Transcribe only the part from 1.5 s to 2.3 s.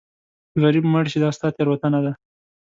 تېروتنه ده.